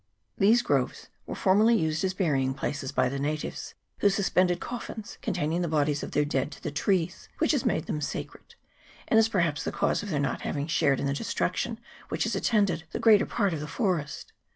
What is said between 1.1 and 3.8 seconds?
were formerly used as bury ing places by the natives,